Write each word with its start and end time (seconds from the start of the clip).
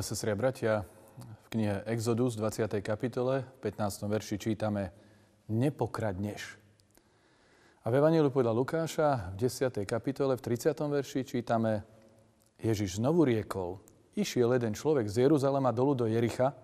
Milé 0.00 0.08
sestri 0.16 0.32
a 0.32 0.36
bratia, 0.40 0.74
v 1.20 1.46
knihe 1.52 1.84
Exodus 1.84 2.32
20. 2.32 2.80
kapitole 2.80 3.44
v 3.44 3.68
15. 3.68 4.08
verši 4.08 4.40
čítame 4.40 4.96
Nepokradneš. 5.52 6.56
A 7.84 7.92
v 7.92 8.00
Evangeliu 8.00 8.32
podľa 8.32 8.56
Lukáša 8.56 9.36
v 9.36 9.44
10. 9.44 9.84
kapitole 9.84 10.40
v 10.40 10.56
30. 10.56 10.72
verši 10.72 11.20
čítame 11.28 11.84
Ježiš 12.64 12.96
znovu 12.96 13.28
riekol, 13.28 13.76
išiel 14.16 14.56
jeden 14.56 14.72
človek 14.72 15.04
z 15.04 15.28
Jeruzalema 15.28 15.68
dolu 15.68 15.92
do 15.92 16.08
Jericha 16.08 16.56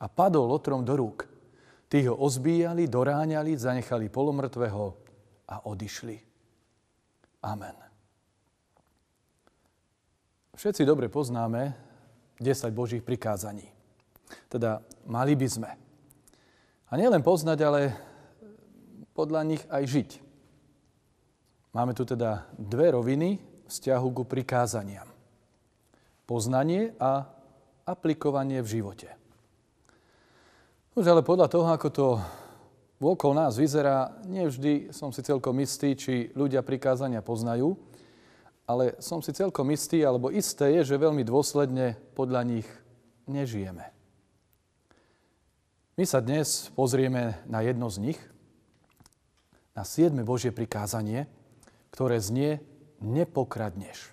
a 0.00 0.08
padol 0.08 0.48
lotrom 0.48 0.80
do 0.80 0.96
rúk. 0.96 1.28
Tí 1.92 2.08
ho 2.08 2.16
ozbíjali, 2.16 2.88
doráňali, 2.88 3.52
zanechali 3.52 4.08
polomrtvého 4.08 4.96
a 5.44 5.60
odišli. 5.68 6.16
Amen. 7.44 7.76
Všetci 10.56 10.88
dobre 10.88 11.12
poznáme 11.12 11.87
10 12.38 12.70
Božích 12.70 13.02
prikázaní. 13.02 13.66
Teda 14.48 14.82
mali 15.06 15.34
by 15.34 15.48
sme. 15.48 15.70
A 16.88 16.92
nielen 16.96 17.20
poznať, 17.20 17.58
ale 17.64 17.80
podľa 19.12 19.42
nich 19.44 19.62
aj 19.68 19.84
žiť. 19.84 20.10
Máme 21.74 21.92
tu 21.92 22.06
teda 22.08 22.48
dve 22.56 22.94
roviny 22.94 23.42
vzťahu 23.68 24.08
ku 24.14 24.22
prikázaniam. 24.24 25.06
Poznanie 26.24 26.96
a 26.96 27.28
aplikovanie 27.84 28.64
v 28.64 28.80
živote. 28.80 29.08
Už 30.96 31.06
ale 31.06 31.22
podľa 31.22 31.48
toho, 31.48 31.68
ako 31.70 31.88
to 31.88 32.06
okolo 32.98 33.32
nás 33.32 33.54
vyzerá, 33.54 34.18
nevždy 34.26 34.90
som 34.90 35.14
si 35.14 35.22
celkom 35.22 35.54
istý, 35.62 35.94
či 35.94 36.34
ľudia 36.34 36.66
prikázania 36.66 37.22
poznajú, 37.22 37.78
ale 38.68 39.00
som 39.00 39.24
si 39.24 39.32
celkom 39.32 39.72
istý, 39.72 40.04
alebo 40.04 40.28
isté 40.28 40.76
je, 40.76 40.92
že 40.94 41.00
veľmi 41.00 41.24
dôsledne 41.24 41.96
podľa 42.12 42.44
nich 42.44 42.68
nežijeme. 43.24 43.88
My 45.96 46.04
sa 46.04 46.20
dnes 46.20 46.68
pozrieme 46.76 47.40
na 47.48 47.64
jedno 47.64 47.88
z 47.88 48.12
nich– 48.12 48.20
na 49.78 49.86
siedme 49.86 50.26
Božie 50.26 50.50
prikázanie, 50.50 51.30
ktoré 51.94 52.18
znie 52.18 52.58
nepokradneš. 52.98 54.10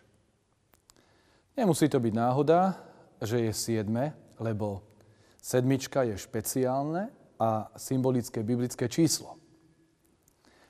Nemusí 1.57 1.89
to 1.89 1.97
byť 1.97 2.13
náhoda, 2.13 2.77
že 3.17 3.49
je 3.49 3.51
siedme, 3.57 4.13
lebo 4.37 4.85
sedmička 5.41 6.05
je 6.05 6.21
špeciálne 6.21 7.09
a 7.41 7.73
symbolické 7.81 8.45
biblické 8.45 8.85
číslo. 8.85 9.41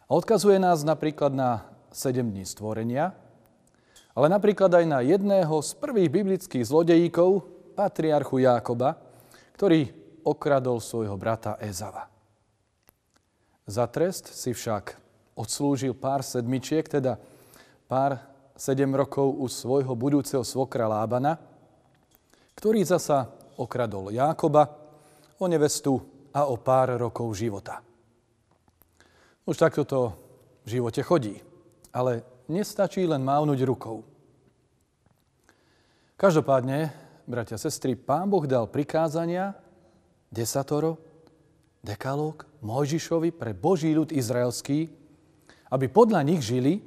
A 0.08 0.16
odkazuje 0.16 0.64
nás 0.64 0.88
napríklad 0.88 1.36
na 1.36 1.68
sedem 1.92 2.32
dní 2.32 2.48
stvorenia, 2.48 3.12
ale 4.16 4.32
napríklad 4.32 4.72
aj 4.72 4.86
na 4.88 5.00
jedného 5.04 5.60
z 5.60 5.72
prvých 5.76 6.10
biblických 6.10 6.64
zlodejíkov, 6.64 7.44
patriarchu 7.76 8.48
Jákoba, 8.48 8.96
ktorý 9.60 9.92
okradol 10.24 10.80
svojho 10.80 11.20
brata 11.20 11.60
Ezava. 11.60 12.08
Za 13.68 13.86
trest 13.92 14.32
si 14.32 14.56
však 14.56 14.96
odslúžil 15.36 15.92
pár 15.92 16.24
sedmičiek, 16.24 16.88
teda 16.88 17.20
pár 17.92 18.24
sedem 18.56 18.96
rokov 18.96 19.36
u 19.36 19.46
svojho 19.52 19.92
budúceho 19.94 20.48
svokra 20.48 20.88
Lábana, 20.88 21.36
ktorý 22.56 22.88
zasa 22.88 23.28
okradol 23.60 24.16
Jákoba 24.16 24.72
o 25.36 25.46
nevestu 25.52 26.00
a 26.32 26.48
o 26.48 26.56
pár 26.56 26.96
rokov 26.96 27.36
života. 27.36 27.84
Už 29.44 29.60
takto 29.60 29.84
to 29.84 30.02
v 30.64 30.80
živote 30.80 31.04
chodí, 31.04 31.36
ale 31.92 32.24
nestačí 32.50 33.06
len 33.06 33.22
mávnuť 33.22 33.60
rukou. 33.68 34.02
Každopádne, 36.16 36.96
bratia 37.28 37.60
sestry, 37.60 38.00
pán 38.00 38.32
Boh 38.32 38.48
dal 38.48 38.72
prikázania, 38.72 39.52
desatoro, 40.32 40.96
dekalóg 41.84 42.48
Mojžišovi 42.64 43.36
pre 43.36 43.52
Boží 43.52 43.92
ľud 43.92 44.16
izraelský, 44.16 44.88
aby 45.68 45.86
podľa 45.92 46.24
nich 46.24 46.40
žili 46.40 46.80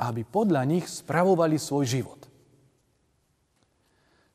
a 0.00 0.08
aby 0.08 0.24
podľa 0.24 0.64
nich 0.64 0.88
spravovali 0.88 1.60
svoj 1.60 1.84
život. 1.84 2.20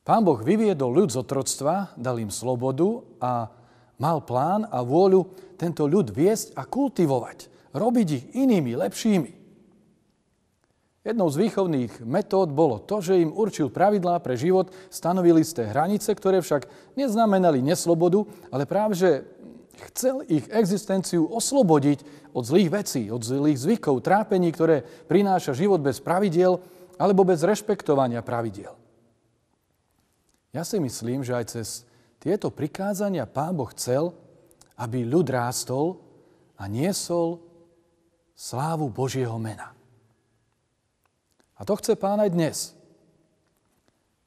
Pán 0.06 0.22
Boh 0.22 0.38
vyviedol 0.38 0.94
ľud 0.94 1.10
z 1.10 1.18
otroctva, 1.18 1.90
dal 1.98 2.22
im 2.22 2.30
slobodu 2.30 3.02
a 3.18 3.50
mal 3.98 4.22
plán 4.22 4.62
a 4.70 4.78
vôľu 4.78 5.26
tento 5.58 5.90
ľud 5.90 6.14
viesť 6.14 6.54
a 6.54 6.62
kultivovať, 6.70 7.50
robiť 7.74 8.06
ich 8.14 8.24
inými, 8.38 8.78
lepšími. 8.78 9.37
Jednou 11.08 11.32
z 11.32 11.40
výchovných 11.40 12.04
metód 12.04 12.52
bolo 12.52 12.84
to, 12.84 13.00
že 13.00 13.16
im 13.16 13.32
určil 13.32 13.72
pravidlá 13.72 14.20
pre 14.20 14.36
život, 14.36 14.68
stanovili 14.92 15.40
ste 15.40 15.64
hranice, 15.64 16.12
ktoré 16.12 16.44
však 16.44 16.68
neznamenali 17.00 17.64
neslobodu, 17.64 18.28
ale 18.52 18.68
práve 18.68 18.92
že 18.92 19.10
Chcel 19.78 20.26
ich 20.26 20.50
existenciu 20.50 21.30
oslobodiť 21.30 22.02
od 22.34 22.42
zlých 22.42 22.70
vecí, 22.70 23.02
od 23.14 23.22
zlých 23.22 23.62
zvykov, 23.62 24.02
trápení, 24.02 24.50
ktoré 24.50 24.82
prináša 25.06 25.54
život 25.54 25.78
bez 25.78 26.02
pravidiel 26.02 26.58
alebo 26.98 27.22
bez 27.22 27.46
rešpektovania 27.46 28.18
pravidiel. 28.26 28.74
Ja 30.50 30.66
si 30.66 30.82
myslím, 30.82 31.22
že 31.22 31.38
aj 31.38 31.44
cez 31.46 31.68
tieto 32.18 32.50
prikázania 32.50 33.30
Pán 33.30 33.54
Boh 33.54 33.70
chcel, 33.70 34.10
aby 34.74 35.06
ľud 35.06 35.30
rástol 35.30 36.02
a 36.58 36.66
niesol 36.66 37.38
slávu 38.34 38.90
Božieho 38.90 39.38
mena. 39.38 39.77
A 41.58 41.66
to 41.66 41.74
chce 41.74 41.98
Pán 41.98 42.22
aj 42.22 42.30
dnes. 42.30 42.56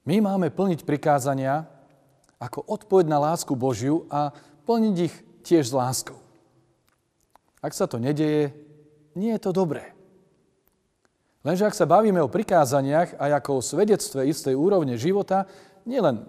My 0.03 0.19
máme 0.19 0.51
plniť 0.51 0.83
prikázania 0.83 1.63
ako 2.41 2.65
odpoveď 2.67 3.05
na 3.07 3.21
lásku 3.21 3.55
Božiu 3.55 4.03
a 4.11 4.35
plniť 4.67 4.95
ich 4.99 5.15
tiež 5.45 5.71
s 5.71 5.77
láskou. 5.77 6.17
Ak 7.61 7.71
sa 7.77 7.85
to 7.85 8.01
nedeje, 8.01 8.51
nie 9.13 9.31
je 9.37 9.41
to 9.41 9.53
dobré. 9.53 9.93
Lenže 11.41 11.65
ak 11.69 11.77
sa 11.77 11.89
bavíme 11.89 12.21
o 12.21 12.29
prikázaniach 12.29 13.17
a 13.17 13.37
ako 13.37 13.61
o 13.61 13.65
svedectve 13.65 14.25
istej 14.29 14.53
úrovne 14.53 14.97
života, 14.97 15.49
nielen 15.85 16.25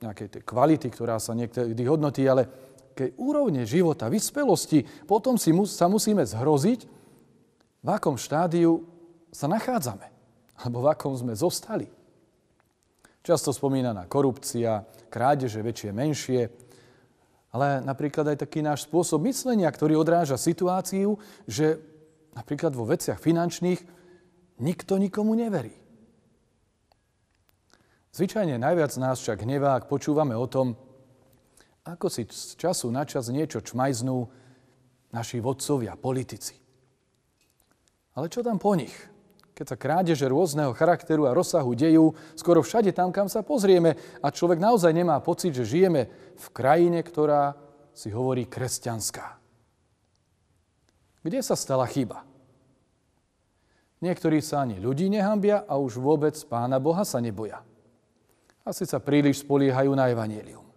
nejakej 0.00 0.28
tej 0.28 0.42
kvality, 0.44 0.88
ktorá 0.92 1.16
sa 1.20 1.32
niekedy 1.32 1.84
hodnotí, 1.88 2.24
ale 2.24 2.48
keď 2.96 3.16
úrovne 3.20 3.68
života, 3.68 4.08
vyspelosti, 4.08 4.84
potom 5.04 5.36
si 5.36 5.52
mus, 5.52 5.76
sa 5.76 5.88
musíme 5.88 6.24
zhroziť, 6.24 6.80
v 7.84 7.88
akom 7.92 8.16
štádiu 8.16 8.84
sa 9.28 9.44
nachádzame, 9.48 10.08
alebo 10.60 10.84
v 10.84 10.90
akom 10.92 11.12
sme 11.12 11.36
zostali. 11.36 11.88
Často 13.26 13.50
spomínaná 13.50 14.06
korupcia, 14.06 14.86
krádeže 15.10 15.58
väčšie, 15.58 15.90
menšie, 15.90 16.42
ale 17.50 17.80
napríklad 17.82 18.36
aj 18.36 18.46
taký 18.46 18.62
náš 18.62 18.86
spôsob 18.86 19.24
myslenia, 19.26 19.66
ktorý 19.72 19.98
odráža 19.98 20.38
situáciu, 20.38 21.18
že 21.48 21.80
napríklad 22.36 22.76
vo 22.76 22.86
veciach 22.86 23.18
finančných 23.18 23.80
nikto 24.60 25.00
nikomu 25.00 25.32
neverí. 25.32 25.72
Zvyčajne 28.12 28.56
najviac 28.56 28.92
nás 28.96 29.20
však 29.20 29.44
hnevá, 29.44 29.76
ak 29.76 29.92
počúvame 29.92 30.32
o 30.32 30.48
tom, 30.48 30.76
ako 31.84 32.08
si 32.08 32.24
z 32.28 32.56
času 32.56 32.88
na 32.88 33.04
čas 33.04 33.28
niečo 33.28 33.60
čmajznú 33.60 34.28
naši 35.12 35.40
vodcovia, 35.40 35.96
politici. 35.96 36.56
Ale 38.16 38.32
čo 38.32 38.40
tam 38.40 38.56
po 38.56 38.72
nich? 38.72 39.15
Keď 39.56 39.66
sa 39.72 39.80
krádeže 39.80 40.28
rôzneho 40.28 40.76
charakteru 40.76 41.24
a 41.24 41.32
rozsahu 41.32 41.72
dejú 41.72 42.12
skoro 42.36 42.60
všade 42.60 42.92
tam, 42.92 43.08
kam 43.08 43.24
sa 43.24 43.40
pozrieme 43.40 43.96
a 44.20 44.28
človek 44.28 44.60
naozaj 44.60 44.92
nemá 44.92 45.16
pocit, 45.24 45.56
že 45.56 45.64
žijeme 45.64 46.12
v 46.36 46.46
krajine, 46.52 47.00
ktorá 47.00 47.56
si 47.96 48.12
hovorí 48.12 48.44
kresťanská. 48.44 49.40
Kde 51.24 51.40
sa 51.40 51.56
stala 51.56 51.88
chyba? 51.88 52.28
Niektorí 54.04 54.44
sa 54.44 54.60
ani 54.60 54.76
ľudí 54.76 55.08
nehambia 55.08 55.64
a 55.64 55.80
už 55.80 56.04
vôbec 56.04 56.36
Pána 56.52 56.76
Boha 56.76 57.08
sa 57.08 57.16
neboja. 57.16 57.64
Asi 58.60 58.84
sa 58.84 59.00
príliš 59.00 59.40
spoliehajú 59.40 59.88
na 59.96 60.12
evanílium. 60.12 60.68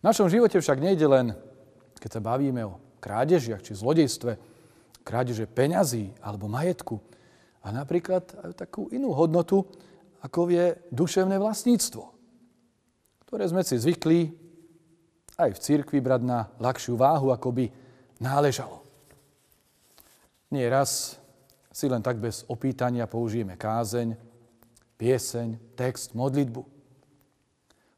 V 0.00 0.02
našom 0.08 0.32
živote 0.32 0.56
však 0.56 0.80
nejde 0.80 1.04
len, 1.04 1.36
keď 2.00 2.16
sa 2.16 2.20
bavíme 2.24 2.64
o 2.64 2.80
krádežiach 3.04 3.60
či 3.60 3.76
zlodejstve, 3.76 4.51
krádeže 5.02 5.46
peňazí 5.46 6.14
alebo 6.22 6.50
majetku 6.50 6.98
a 7.62 7.70
napríklad 7.70 8.26
aj 8.42 8.66
takú 8.66 8.90
inú 8.90 9.14
hodnotu, 9.14 9.66
ako 10.22 10.50
je 10.50 10.78
duševné 10.90 11.38
vlastníctvo, 11.38 12.02
ktoré 13.26 13.44
sme 13.46 13.62
si 13.66 13.78
zvykli 13.78 14.34
aj 15.38 15.50
v 15.54 15.62
cirkvi 15.62 15.98
brať 15.98 16.22
na 16.22 16.50
ľahšiu 16.62 16.94
váhu, 16.94 17.34
ako 17.34 17.48
by 17.50 17.66
náležalo. 18.22 18.82
Nie 20.54 20.68
raz 20.68 21.18
si 21.72 21.88
len 21.88 22.04
tak 22.04 22.20
bez 22.20 22.44
opýtania 22.46 23.08
použijeme 23.08 23.56
kázeň, 23.56 24.14
pieseň, 25.00 25.74
text, 25.74 26.12
modlitbu. 26.12 26.62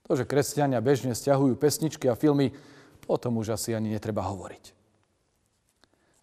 To, 0.04 0.12
že 0.14 0.28
kresťania 0.28 0.84
bežne 0.84 1.16
stiahujú 1.16 1.58
pesničky 1.58 2.06
a 2.08 2.14
filmy, 2.14 2.54
o 3.04 3.16
tom 3.18 3.36
už 3.40 3.56
asi 3.56 3.76
ani 3.76 3.92
netreba 3.92 4.24
hovoriť. 4.24 4.73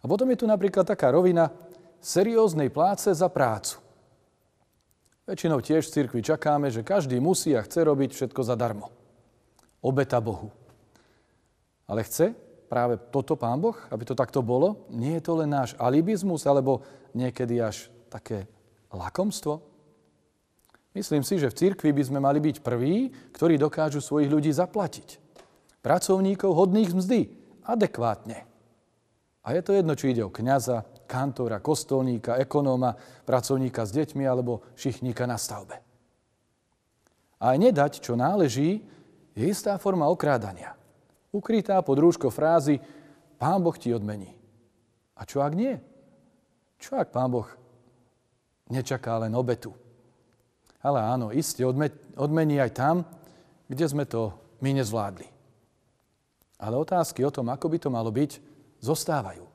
A 0.02 0.10
potom 0.10 0.26
je 0.34 0.42
tu 0.42 0.46
napríklad 0.50 0.82
taká 0.82 1.14
rovina 1.14 1.54
serióznej 2.02 2.74
pláce 2.74 3.14
za 3.14 3.30
prácu. 3.30 3.78
Väčšinou 5.22 5.62
tiež 5.62 5.86
v 5.86 5.94
cirkvi 5.94 6.20
čakáme, 6.20 6.66
že 6.74 6.82
každý 6.82 7.22
musí 7.22 7.54
a 7.54 7.62
chce 7.62 7.86
robiť 7.86 8.10
všetko 8.10 8.42
zadarmo. 8.42 8.90
Obeta 9.78 10.18
Bohu. 10.18 10.50
Ale 11.86 12.02
chce 12.02 12.34
práve 12.66 12.98
toto 13.14 13.38
Pán 13.38 13.62
Boh, 13.62 13.78
aby 13.94 14.02
to 14.02 14.18
takto 14.18 14.42
bolo? 14.42 14.90
Nie 14.90 15.22
je 15.22 15.26
to 15.30 15.38
len 15.38 15.54
náš 15.54 15.78
alibizmus, 15.78 16.42
alebo 16.50 16.82
niekedy 17.14 17.62
až 17.62 17.86
také 18.10 18.50
lakomstvo? 18.90 19.62
Myslím 20.92 21.24
si, 21.24 21.40
že 21.40 21.48
v 21.48 21.56
cirkvi 21.56 21.94
by 21.94 22.02
sme 22.04 22.20
mali 22.20 22.42
byť 22.42 22.60
prví, 22.60 23.14
ktorí 23.32 23.56
dokážu 23.56 24.02
svojich 24.02 24.28
ľudí 24.28 24.52
zaplatiť. 24.52 25.22
Pracovníkov 25.80 26.50
hodných 26.52 26.92
mzdy, 26.92 27.20
adekvátne. 27.64 28.51
A 29.42 29.58
je 29.58 29.62
to 29.62 29.74
jedno, 29.74 29.98
či 29.98 30.14
ide 30.14 30.22
o 30.22 30.30
kňaza, 30.30 30.86
kantora, 31.10 31.58
kostolníka, 31.58 32.38
ekonóma, 32.38 32.94
pracovníka 33.26 33.82
s 33.82 33.90
deťmi 33.90 34.22
alebo 34.22 34.62
šichníka 34.78 35.26
na 35.26 35.34
stavbe. 35.34 35.82
A 37.42 37.58
nedať, 37.58 37.98
čo 37.98 38.14
náleží, 38.14 38.86
je 39.34 39.44
istá 39.50 39.74
forma 39.82 40.06
okrádania. 40.06 40.78
Ukrytá 41.34 41.82
pod 41.82 41.98
rúško 41.98 42.30
frázy 42.30 42.78
Pán 43.34 43.58
Boh 43.58 43.74
ti 43.74 43.90
odmení. 43.90 44.30
A 45.18 45.26
čo 45.26 45.42
ak 45.42 45.58
nie? 45.58 45.74
Čo 46.78 47.02
ak 47.02 47.10
Pán 47.10 47.34
Boh 47.34 47.50
nečaká 48.70 49.18
len 49.18 49.34
obetu? 49.34 49.74
Ale 50.78 51.02
áno, 51.02 51.34
iste 51.34 51.66
odmení 52.14 52.62
aj 52.62 52.70
tam, 52.78 52.96
kde 53.66 53.84
sme 53.90 54.06
to 54.06 54.30
my 54.62 54.70
nezvládli. 54.78 55.26
Ale 56.62 56.78
otázky 56.78 57.26
o 57.26 57.34
tom, 57.34 57.50
ako 57.50 57.66
by 57.66 57.78
to 57.82 57.90
malo 57.90 58.14
byť, 58.14 58.51
zostávajú. 58.82 59.46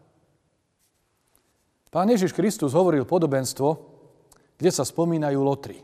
Pán 1.91 2.07
Ježiš 2.07 2.31
Kristus 2.31 2.71
hovoril 2.71 3.03
podobenstvo, 3.03 3.68
kde 4.57 4.71
sa 4.71 4.88
spomínajú 4.88 5.39
lotry. 5.44 5.83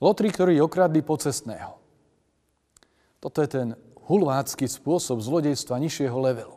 Lotry, 0.00 0.28
ktorí 0.32 0.56
okradli 0.64 1.04
pocestného. 1.04 1.76
Toto 3.20 3.44
je 3.44 3.48
ten 3.52 3.68
hulvácky 4.08 4.64
spôsob 4.64 5.20
zlodejstva 5.20 5.76
nižšieho 5.76 6.16
levelu. 6.16 6.56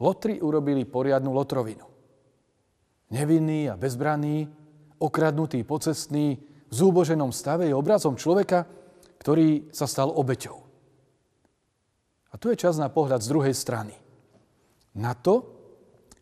Lotry 0.00 0.40
urobili 0.40 0.88
poriadnu 0.88 1.32
lotrovinu. 1.32 1.84
Nevinný 3.12 3.70
a 3.70 3.78
bezbranný, 3.78 4.48
okradnutý 4.98 5.62
pocestný, 5.62 6.40
v 6.66 6.74
zúboženom 6.74 7.30
stave 7.30 7.70
je 7.70 7.74
obrazom 7.76 8.18
človeka, 8.18 8.66
ktorý 9.22 9.70
sa 9.70 9.86
stal 9.86 10.10
obeťou. 10.10 10.58
A 12.32 12.34
tu 12.36 12.50
je 12.50 12.58
čas 12.58 12.76
na 12.76 12.90
pohľad 12.90 13.22
z 13.22 13.30
druhej 13.30 13.54
strany. 13.54 14.05
Na 14.96 15.12
to, 15.12 15.44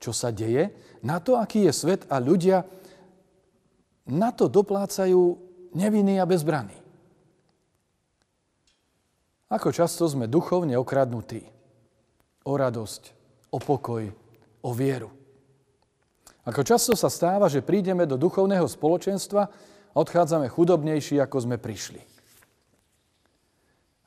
čo 0.02 0.10
sa 0.10 0.34
deje, 0.34 0.74
na 1.06 1.22
to, 1.22 1.38
aký 1.38 1.64
je 1.64 1.72
svet 1.72 2.02
a 2.10 2.18
ľudia, 2.18 2.66
na 4.10 4.34
to 4.34 4.50
doplácajú 4.50 5.38
nevinní 5.72 6.18
a 6.20 6.28
bezbraní. 6.28 6.76
Ako 9.48 9.70
často 9.70 10.04
sme 10.10 10.26
duchovne 10.26 10.74
okradnutí 10.74 11.46
o 12.44 12.52
radosť, 12.58 13.02
o 13.54 13.58
pokoj, 13.62 14.10
o 14.66 14.70
vieru. 14.74 15.08
Ako 16.44 16.60
často 16.66 16.92
sa 16.92 17.08
stáva, 17.08 17.48
že 17.48 17.64
prídeme 17.64 18.04
do 18.04 18.20
duchovného 18.20 18.68
spoločenstva 18.68 19.42
a 19.48 19.96
odchádzame 19.96 20.50
chudobnejší, 20.52 21.22
ako 21.22 21.48
sme 21.48 21.56
prišli. 21.56 22.02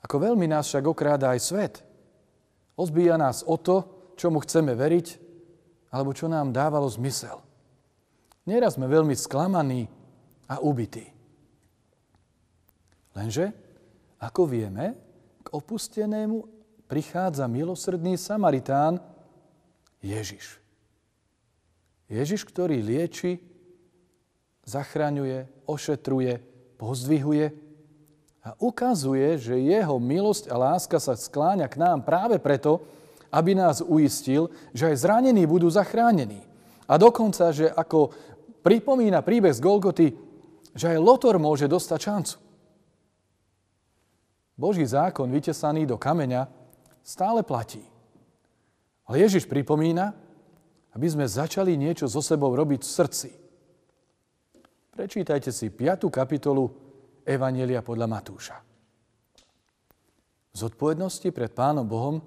Ako 0.06 0.22
veľmi 0.22 0.46
nás 0.46 0.70
však 0.70 0.84
okráda 0.86 1.34
aj 1.34 1.40
svet– 1.42 1.74
Odbíja 2.78 3.18
nás 3.18 3.42
o 3.42 3.58
to, 3.58 3.97
čo 4.18 4.34
mu 4.34 4.42
chceme 4.42 4.74
veriť, 4.74 5.06
alebo 5.94 6.10
čo 6.10 6.26
nám 6.26 6.50
dávalo 6.50 6.90
zmysel. 6.90 7.38
Nieraz 8.44 8.74
sme 8.74 8.90
veľmi 8.90 9.14
sklamaní 9.14 9.86
a 10.50 10.58
ubití. 10.58 11.06
Lenže, 13.14 13.54
ako 14.18 14.50
vieme, 14.50 14.98
k 15.46 15.48
opustenému 15.54 16.44
prichádza 16.90 17.46
milosrdný 17.46 18.18
Samaritán 18.18 18.98
Ježiš. 20.02 20.58
Ježiš, 22.08 22.42
ktorý 22.48 22.80
lieči, 22.80 23.38
zachraňuje, 24.64 25.68
ošetruje, 25.68 26.40
pozdvihuje 26.80 27.52
a 28.44 28.56
ukazuje, 28.56 29.36
že 29.36 29.60
jeho 29.60 30.00
milosť 30.00 30.48
a 30.48 30.56
láska 30.56 30.96
sa 30.96 31.12
skláňa 31.12 31.68
k 31.68 31.80
nám 31.80 32.04
práve 32.04 32.40
preto, 32.40 32.80
aby 33.28 33.52
nás 33.52 33.84
uistil, 33.84 34.48
že 34.72 34.92
aj 34.92 35.00
zranení 35.04 35.44
budú 35.44 35.68
zachránení. 35.68 36.44
A 36.88 36.96
dokonca, 36.96 37.52
že 37.52 37.68
ako 37.68 38.12
pripomína 38.64 39.20
príbeh 39.20 39.52
z 39.52 39.60
Golgoty, 39.60 40.08
že 40.72 40.96
aj 40.96 40.98
Lotor 41.02 41.36
môže 41.36 41.68
dostať 41.68 42.00
šancu. 42.00 42.36
Boží 44.58 44.82
zákon 44.82 45.30
vytesaný 45.30 45.86
do 45.86 46.00
kameňa 46.00 46.50
stále 47.04 47.46
platí. 47.46 47.84
Ale 49.06 49.22
Ježiš 49.22 49.46
pripomína, 49.46 50.12
aby 50.92 51.06
sme 51.06 51.30
začali 51.30 51.78
niečo 51.78 52.10
so 52.10 52.18
sebou 52.18 52.50
robiť 52.52 52.80
v 52.82 52.90
srdci. 52.90 53.30
Prečítajte 54.98 55.54
si 55.54 55.70
5. 55.70 56.10
kapitolu 56.10 56.74
Evanielia 57.22 57.86
podľa 57.86 58.06
Matúša. 58.10 58.56
Zodpovednosti 60.58 61.30
pred 61.30 61.54
Pánom 61.54 61.86
Bohom 61.86 62.18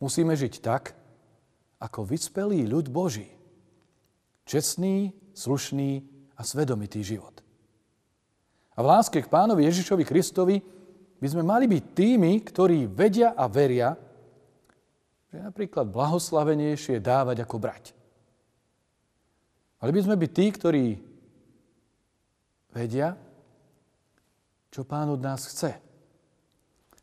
musíme 0.00 0.32
žiť 0.32 0.54
tak, 0.64 0.96
ako 1.80 2.08
vyspelý 2.08 2.64
ľud 2.66 2.88
Boží. 2.88 3.28
Čestný, 4.48 5.12
slušný 5.36 6.02
a 6.36 6.42
svedomitý 6.42 7.04
život. 7.04 7.40
A 8.74 8.80
v 8.80 8.90
láske 8.90 9.20
k 9.20 9.28
Pánovi 9.28 9.68
Ježišovi 9.68 10.04
Kristovi 10.08 10.56
by 11.20 11.28
sme 11.28 11.44
mali 11.44 11.68
byť 11.68 11.84
tými, 11.92 12.32
ktorí 12.40 12.88
vedia 12.88 13.36
a 13.36 13.44
veria, 13.44 13.92
že 15.28 15.38
je 15.38 15.46
napríklad 15.46 15.86
blahoslavenejšie 15.92 16.98
dávať 16.98 17.44
ako 17.44 17.56
brať. 17.60 17.84
Mali 19.80 19.92
by 19.94 20.00
sme 20.04 20.16
byť 20.16 20.30
tí, 20.32 20.46
ktorí 20.48 20.86
vedia, 22.72 23.16
čo 24.72 24.84
pán 24.84 25.12
od 25.12 25.20
nás 25.20 25.44
chce. 25.44 25.76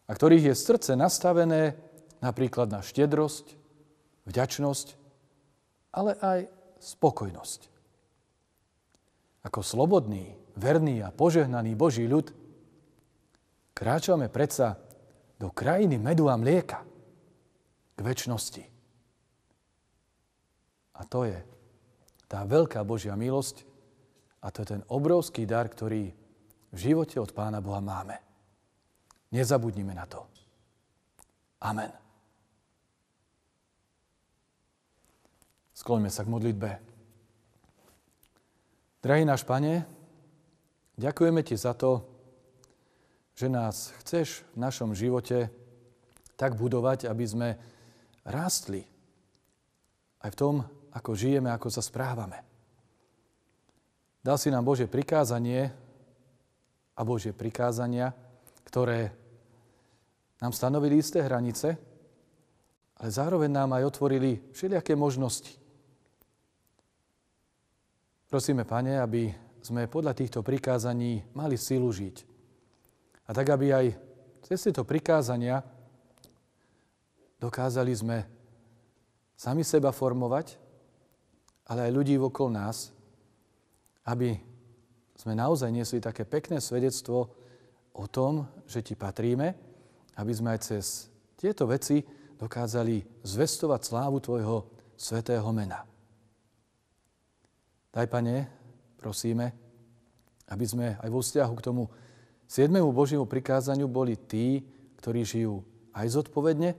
A 0.08 0.12
ktorých 0.12 0.52
je 0.52 0.56
srdce 0.56 0.92
nastavené 0.98 1.76
napríklad 2.22 2.72
na 2.72 2.82
štedrosť, 2.82 3.58
vďačnosť, 4.28 4.88
ale 5.94 6.18
aj 6.20 6.40
spokojnosť. 6.82 7.62
Ako 9.48 9.64
slobodný, 9.64 10.36
verný 10.60 11.02
a 11.02 11.14
požehnaný 11.14 11.74
Boží 11.78 12.04
ľud 12.06 12.34
kráčame 13.72 14.28
predsa 14.28 14.76
do 15.38 15.54
krajiny 15.54 16.02
medu 16.02 16.28
a 16.28 16.36
mlieka, 16.36 16.84
k 17.98 18.00
väčšnosti. 18.06 18.64
A 20.98 21.02
to 21.06 21.26
je 21.26 21.38
tá 22.30 22.46
veľká 22.46 22.86
Božia 22.86 23.18
milosť 23.18 23.66
a 24.42 24.54
to 24.54 24.62
je 24.62 24.78
ten 24.78 24.82
obrovský 24.90 25.50
dar, 25.50 25.66
ktorý 25.66 26.14
v 26.70 26.78
živote 26.78 27.18
od 27.18 27.34
Pána 27.34 27.58
Boha 27.58 27.82
máme. 27.82 28.22
Nezabudnime 29.34 29.98
na 29.98 30.06
to. 30.06 30.30
Amen. 31.66 32.07
Skloňme 35.88 36.12
sa 36.12 36.28
k 36.28 36.34
modlitbe. 36.36 36.70
Drahý 39.00 39.24
náš 39.24 39.48
Pane, 39.48 39.88
ďakujeme 41.00 41.40
Ti 41.48 41.56
za 41.56 41.72
to, 41.80 42.04
že 43.32 43.48
nás 43.48 43.96
chceš 44.04 44.44
v 44.52 44.68
našom 44.68 44.92
živote 44.92 45.48
tak 46.36 46.60
budovať, 46.60 47.08
aby 47.08 47.24
sme 47.24 47.50
rástli 48.28 48.84
aj 50.28 50.36
v 50.36 50.36
tom, 50.36 50.56
ako 50.92 51.16
žijeme, 51.16 51.56
ako 51.56 51.72
sa 51.72 51.80
správame. 51.80 52.44
Dal 54.20 54.36
si 54.36 54.52
nám 54.52 54.68
Bože 54.68 54.92
prikázanie, 54.92 55.72
a 57.00 57.02
Božie 57.08 57.32
prikázania, 57.32 58.12
ktoré 58.68 59.16
nám 60.44 60.52
stanovili 60.52 61.00
isté 61.00 61.24
hranice, 61.24 61.80
ale 63.00 63.08
zároveň 63.08 63.56
nám 63.56 63.80
aj 63.80 63.88
otvorili 63.88 64.52
všelijaké 64.52 64.92
možnosti. 64.92 65.64
Prosíme, 68.28 68.68
Pane, 68.68 69.00
aby 69.00 69.32
sme 69.64 69.88
podľa 69.88 70.12
týchto 70.12 70.44
prikázaní 70.44 71.24
mali 71.32 71.56
silu 71.56 71.88
žiť. 71.88 72.28
A 73.24 73.32
tak, 73.32 73.48
aby 73.56 73.72
aj 73.72 73.86
cez 74.44 74.68
tieto 74.68 74.84
prikázania 74.84 75.64
dokázali 77.40 77.96
sme 77.96 78.28
sami 79.32 79.64
seba 79.64 79.96
formovať, 79.96 80.60
ale 81.72 81.88
aj 81.88 81.96
ľudí 81.96 82.20
okolo 82.20 82.52
nás, 82.52 82.92
aby 84.04 84.36
sme 85.16 85.32
naozaj 85.32 85.72
niesli 85.72 86.04
také 86.04 86.28
pekné 86.28 86.60
svedectvo 86.60 87.32
o 87.96 88.06
tom, 88.12 88.44
že 88.68 88.84
ti 88.84 88.96
patríme, 89.00 89.56
aby 90.20 90.32
sme 90.36 90.52
aj 90.52 90.68
cez 90.68 91.08
tieto 91.40 91.64
veci 91.64 92.04
dokázali 92.36 93.24
zvestovať 93.24 93.82
slávu 93.88 94.20
Tvojho 94.20 94.58
svetého 95.00 95.48
mena. 95.56 95.88
Daj, 97.98 98.14
Pane, 98.14 98.46
prosíme, 99.02 99.58
Aby 100.54 100.66
sme 100.70 100.88
aj 101.02 101.10
vo 101.10 101.20
vzťahu 101.20 101.54
k 101.58 101.66
tomu 101.66 101.90
siedmému 102.46 102.94
Božiemu 102.94 103.26
prikázaniu 103.26 103.90
boli 103.90 104.14
tí, 104.14 104.62
ktorí 105.02 105.26
žijú 105.26 105.66
aj 105.98 106.06
zodpovedne, 106.14 106.78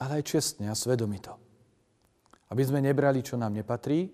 ale 0.00 0.10
aj 0.18 0.26
čestne 0.26 0.72
a 0.72 0.74
svedomito. 0.74 1.36
Aby 2.48 2.64
sme 2.64 2.80
nebrali, 2.80 3.20
čo 3.20 3.36
nám 3.36 3.52
nepatrí, 3.52 4.08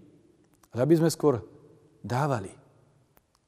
ale 0.75 0.80
aby 0.82 0.99
sme 0.99 1.14
skôr 1.14 1.46
dávali. 2.02 2.50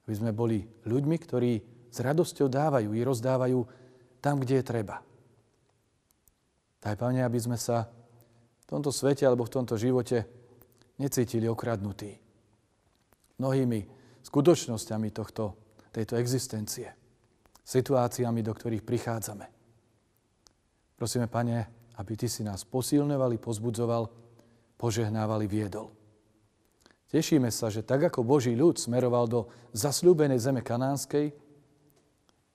Aby 0.07 0.15
sme 0.15 0.31
boli 0.31 0.63
ľuďmi, 0.87 1.17
ktorí 1.19 1.53
s 1.91 1.99
radosťou 1.99 2.47
dávajú 2.47 2.95
i 2.95 3.05
rozdávajú 3.05 3.59
tam, 4.23 4.39
kde 4.39 4.63
je 4.63 4.65
treba. 4.65 5.03
Daj, 6.79 6.95
Pane, 6.95 7.27
aby 7.27 7.39
sme 7.43 7.59
sa 7.59 7.91
v 8.63 8.67
tomto 8.71 8.95
svete 8.95 9.27
alebo 9.27 9.45
v 9.45 9.55
tomto 9.61 9.75
živote 9.77 10.25
necítili 10.97 11.51
okradnutí 11.51 12.24
mnohými 13.39 13.87
skutočnosťami 14.25 15.09
tohto, 15.11 15.59
tejto 15.91 16.19
existencie, 16.19 16.91
situáciami, 17.65 18.41
do 18.43 18.53
ktorých 18.53 18.87
prichádzame. 18.87 19.47
Prosíme, 20.95 21.27
Pane, 21.27 21.67
aby 21.99 22.13
Ty 22.15 22.27
si 22.31 22.43
nás 22.43 22.63
posilňovali, 22.67 23.37
pozbudzoval, 23.39 24.11
požehnávali, 24.79 25.47
viedol. 25.47 25.91
Tešíme 27.15 27.47
sa, 27.55 27.71
že 27.71 27.87
tak 27.87 28.11
ako 28.11 28.27
Boží 28.27 28.59
ľud 28.59 28.75
smeroval 28.75 29.31
do 29.31 29.41
zasľúbenej 29.71 30.43
zeme 30.43 30.67
kanánskej, 30.67 31.31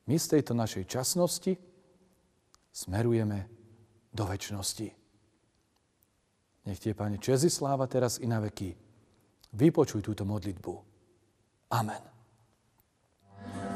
my 0.09 0.15
z 0.17 0.25
tejto 0.25 0.57
našej 0.57 0.89
časnosti 0.89 1.53
smerujeme 2.74 3.45
do 4.09 4.25
väčšnosti. 4.25 4.89
Nech 6.65 6.79
tie, 6.81 6.98
Pane, 6.98 7.21
čezi 7.21 7.48
sláva 7.48 7.86
teraz 7.86 8.17
i 8.19 8.27
na 8.27 8.41
veky. 8.41 8.88
Vypočuj 9.50 10.06
túto 10.06 10.22
modlitbu. 10.29 10.74
Amen. 11.74 12.03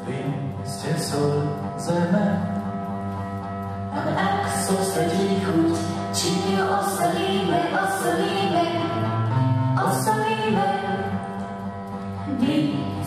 Vy 0.06 0.22
ste 0.62 0.94
sol 1.02 1.42
zeme, 1.82 2.28
ale 3.90 4.12
ak 4.14 4.44
sústredí 4.70 5.42
chuť, 5.42 5.78
čím 6.14 6.40
ju 6.54 6.64
osolíme, 6.68 7.62
osolíme, 7.74 8.66
osolíme. 9.82 10.70
Vy 12.38 12.58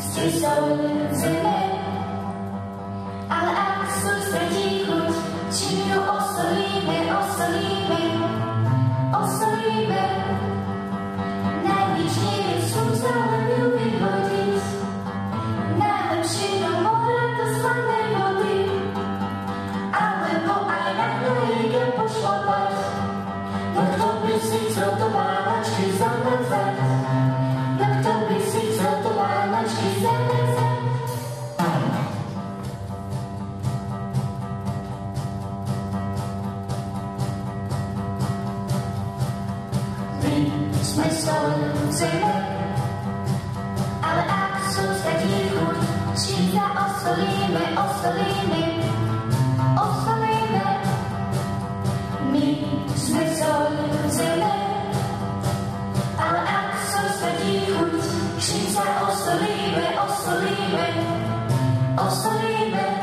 ste 0.00 0.24
sol 0.42 0.66
zeme, 1.14 1.60
ale 3.30 3.52
ak 3.54 3.80
sústredí 3.94 4.88
chuť, 4.90 5.14
čím 5.54 5.86
ju 5.86 6.00
osolíme, 6.02 6.98
osolíme, 7.14 8.02
osolíme. 9.14 10.02
Jesus, 12.08 13.02
olha 13.04 13.58
meu 13.58 13.85
sme 40.82 41.08
slunce, 41.12 42.10
ale 44.02 44.22
ak 44.24 44.52
sústredí 44.72 45.52
chuť, 45.52 45.78
či 46.16 46.36
sa 46.52 46.66
osolíme, 46.72 47.64
osolíme, 47.76 48.62
osolíme. 49.76 50.66
My 52.32 52.48
sme 52.96 53.24
sol 53.36 53.72
zeme, 54.12 54.56
ale 56.16 56.40
ak 56.44 56.70
sústredí 56.88 57.68
chuť, 57.72 58.02
či 58.40 58.58
sa 58.72 58.84
osolíme, 59.08 59.86
osolíme, 60.00 60.88
osolíme. 61.96 62.95